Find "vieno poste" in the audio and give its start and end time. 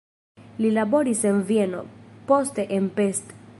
1.51-2.67